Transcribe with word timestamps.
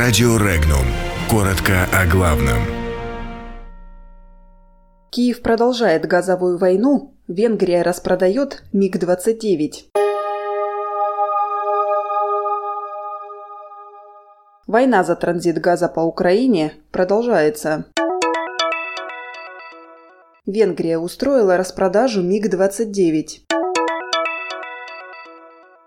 Радио 0.00 0.36
Регнум. 0.36 0.86
Коротко 1.28 1.88
о 1.92 2.06
главном. 2.06 2.58
Киев 5.10 5.42
продолжает 5.42 6.06
газовую 6.06 6.56
войну. 6.56 7.16
Венгрия 7.26 7.82
распродает 7.82 8.62
МиГ-29. 8.72 9.90
Война 14.68 15.02
за 15.02 15.16
транзит 15.16 15.60
газа 15.60 15.88
по 15.88 15.98
Украине 15.98 16.74
продолжается. 16.92 17.86
Венгрия 20.46 20.98
устроила 20.98 21.56
распродажу 21.56 22.22
МиГ-29. 22.22 23.26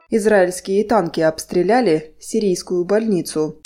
Израильские 0.09 0.83
танки 0.83 1.21
обстреляли 1.21 2.13
сирийскую 2.19 2.83
больницу. 2.83 3.61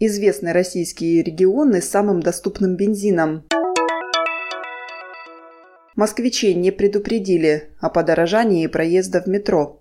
Известны 0.00 0.52
российские 0.52 1.22
регионы 1.22 1.80
с 1.80 1.88
самым 1.88 2.18
доступным 2.20 2.74
бензином. 2.74 3.46
Москвичей 5.94 6.52
не 6.54 6.72
предупредили 6.72 7.70
о 7.80 7.90
подорожании 7.90 8.66
проезда 8.66 9.22
в 9.22 9.28
метро. 9.28 9.80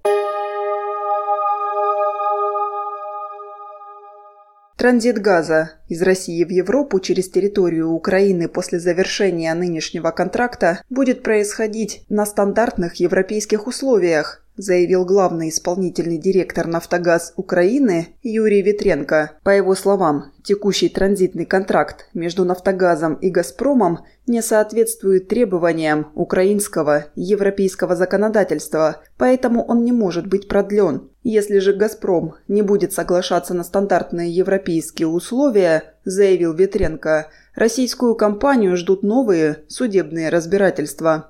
Транзит 4.78 5.18
газа 5.18 5.72
из 5.88 6.02
России 6.04 6.44
в 6.44 6.50
Европу 6.50 7.00
через 7.00 7.30
территорию 7.30 7.90
Украины 7.90 8.48
после 8.48 8.80
завершения 8.80 9.54
нынешнего 9.56 10.12
контракта 10.12 10.84
будет 10.92 11.24
происходить 11.24 12.06
на 12.10 12.28
стандартных 12.28 12.96
европейских 12.96 13.66
условиях, 13.66 14.43
заявил 14.58 15.06
главный 15.06 15.50
исполнительный 15.50 16.18
директор 16.18 16.68
«Нафтогаз 16.68 17.34
Украины» 17.36 18.16
Юрий 18.22 18.62
Ветренко. 18.62 19.32
По 19.44 19.50
его 19.50 19.76
словам, 19.76 20.32
текущий 20.44 20.90
транзитный 20.90 21.46
контракт 21.46 22.08
между 22.14 22.46
«Нафтогазом» 22.46 23.16
и 23.16 23.30
«Газпромом» 23.30 24.00
не 24.28 24.42
соответствует 24.42 25.28
требованиям 25.28 26.12
украинского 26.16 27.06
европейского 27.16 27.96
законодательства, 27.96 29.02
поэтому 29.18 29.64
он 29.66 29.84
не 29.84 29.92
может 29.92 30.28
быть 30.28 30.48
продлен. 30.48 31.10
Если 31.24 31.60
же 31.60 31.74
«Газпром» 31.74 32.36
не 32.48 32.62
будет 32.62 32.94
соглашаться 32.94 33.54
на 33.54 33.64
стандартные 33.64 34.32
европейские 34.32 35.08
условия, 35.08 35.96
заявил 36.06 36.54
Ветренко, 36.54 37.28
российскую 37.56 38.16
компанию 38.16 38.78
ждут 38.78 39.04
новые 39.04 39.64
судебные 39.68 40.30
разбирательства. 40.30 41.30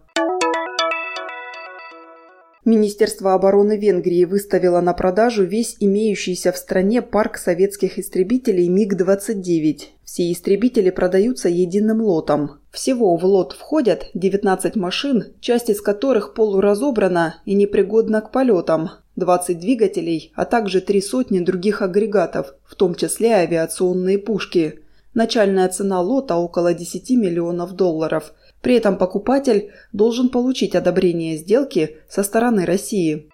Министерство 2.66 3.33
обороны 3.33 3.78
Венгрии 3.78 4.23
выставило 4.23 4.80
на 4.80 4.94
продажу 4.94 5.44
весь 5.44 5.75
имеющийся 5.81 6.53
в 6.53 6.58
стране 6.58 7.02
парк 7.02 7.38
советских 7.38 8.00
истребителей 8.00 8.69
МиГ-29. 8.69 9.81
Все 10.06 10.31
истребители 10.31 10.89
продаются 10.89 11.50
единым 11.50 12.02
лотом. 12.02 12.61
Всего 12.72 13.17
в 13.17 13.25
лот 13.25 13.52
входят 13.52 14.06
19 14.14 14.78
машин, 14.78 15.34
часть 15.41 15.69
из 15.69 15.81
которых 15.81 16.34
полуразобрана 16.36 17.41
и 17.44 17.53
непригодна 17.53 18.22
к 18.22 18.31
полетам, 18.31 18.91
20 19.17 19.59
двигателей, 19.59 20.31
а 20.34 20.45
также 20.45 20.80
три 20.80 21.02
сотни 21.02 21.39
других 21.39 21.81
агрегатов, 21.81 22.56
в 22.64 22.75
том 22.75 22.95
числе 22.95 23.34
авиационные 23.34 24.19
пушки. 24.19 24.80
Начальная 25.14 25.67
цена 25.67 26.00
лота 26.00 26.38
около 26.38 26.73
10 26.73 27.09
миллионов 27.09 27.73
долларов– 27.73 28.34
при 28.64 28.75
этом 28.75 28.97
покупатель 28.97 29.72
должен 29.92 30.30
получить 30.30 30.73
одобрение 30.73 31.38
сделки 31.38 31.97
со 32.09 32.23
стороны 32.23 32.66
России. 32.66 33.30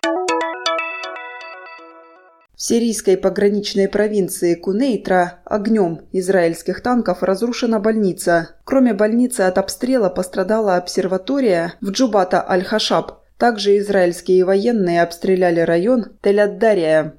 В 2.56 2.62
сирийской 2.62 3.16
пограничной 3.16 3.88
провинции 3.88 4.56
Кунейтра 4.56 5.40
огнем 5.46 6.02
израильских 6.12 6.82
танков 6.82 7.24
разрушена 7.24 7.80
больница. 7.80 8.50
Кроме 8.66 8.94
больницы 8.94 9.42
от 9.42 9.58
обстрела 9.60 10.10
пострадала 10.10 10.76
обсерватория 10.76 11.76
в 11.80 11.92
Джубата 11.92 12.44
Аль-Хашаб. 12.46 13.22
Также 13.38 13.78
израильские 13.78 14.44
военные 14.44 15.02
обстреляли 15.02 15.62
район 15.62 16.08
Тель-Аддария. 16.22 17.14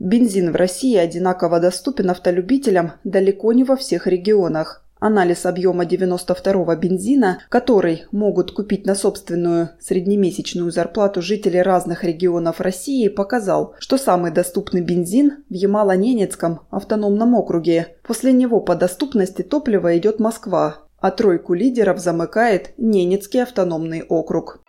Бензин 0.00 0.50
в 0.50 0.56
России 0.56 0.96
одинаково 0.96 1.60
доступен 1.60 2.10
автолюбителям 2.10 2.94
далеко 3.04 3.52
не 3.52 3.62
во 3.62 3.76
всех 3.76 4.08
регионах. 4.08 4.81
Анализ 5.04 5.46
объема 5.46 5.82
92-го 5.82 6.76
бензина, 6.76 7.40
который 7.48 8.04
могут 8.12 8.52
купить 8.52 8.86
на 8.86 8.94
собственную 8.94 9.70
среднемесячную 9.80 10.70
зарплату 10.70 11.22
жители 11.22 11.56
разных 11.56 12.04
регионов 12.04 12.60
России, 12.60 13.08
показал, 13.08 13.74
что 13.80 13.98
самый 13.98 14.30
доступный 14.30 14.80
бензин 14.80 15.42
в 15.50 15.54
Ямало-Ненецком 15.54 16.60
автономном 16.70 17.34
округе. 17.34 17.96
После 18.04 18.32
него 18.32 18.60
по 18.60 18.76
доступности 18.76 19.42
топлива 19.42 19.98
идет 19.98 20.20
Москва, 20.20 20.76
а 21.00 21.10
тройку 21.10 21.54
лидеров 21.54 21.98
замыкает 21.98 22.72
Ненецкий 22.78 23.42
автономный 23.42 24.04
округ. 24.04 24.60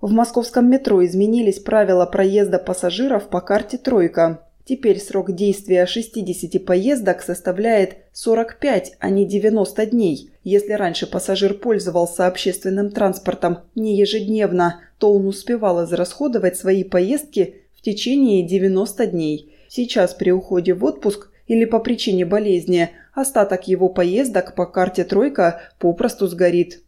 В 0.00 0.10
московском 0.10 0.68
метро 0.68 1.04
изменились 1.06 1.60
правила 1.60 2.04
проезда 2.04 2.58
пассажиров 2.58 3.28
по 3.28 3.40
карте 3.40 3.78
«Тройка». 3.78 4.40
Теперь 4.66 4.98
срок 4.98 5.32
действия 5.32 5.86
60 5.86 6.64
поездок 6.64 7.22
составляет 7.22 7.98
45, 8.12 8.96
а 8.98 9.10
не 9.10 9.24
90 9.24 9.86
дней. 9.86 10.32
Если 10.42 10.72
раньше 10.72 11.06
пассажир 11.06 11.54
пользовался 11.54 12.26
общественным 12.26 12.90
транспортом 12.90 13.60
не 13.76 13.96
ежедневно, 13.96 14.80
то 14.98 15.14
он 15.14 15.28
успевал 15.28 15.84
израсходовать 15.84 16.56
свои 16.56 16.82
поездки 16.82 17.62
в 17.78 17.82
течение 17.82 18.42
90 18.42 19.06
дней. 19.06 19.54
Сейчас 19.68 20.14
при 20.14 20.32
уходе 20.32 20.74
в 20.74 20.84
отпуск 20.84 21.30
или 21.46 21.64
по 21.64 21.78
причине 21.78 22.26
болезни 22.26 22.90
остаток 23.14 23.68
его 23.68 23.88
поездок 23.88 24.56
по 24.56 24.66
карте 24.66 25.04
«Тройка» 25.04 25.60
попросту 25.78 26.26
сгорит. 26.26 26.82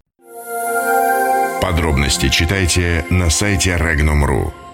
Подробности 1.62 2.28
читайте 2.28 3.05
на 3.09 3.31
сайте 3.31 3.77
Regnum.ru. 3.78 4.67